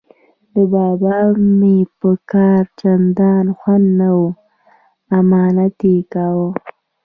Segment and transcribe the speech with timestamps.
[0.53, 1.17] د بابا
[1.59, 4.21] مې په کار چندان خوند نه و،
[5.17, 6.49] امامت یې کاوه.